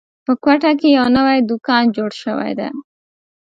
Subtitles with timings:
[0.25, 2.67] په کوټه کې یو نوی دوکان جوړ شوی ده